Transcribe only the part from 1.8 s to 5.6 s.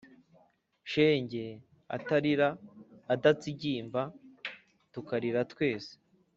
atarira, adatsigimba tukarira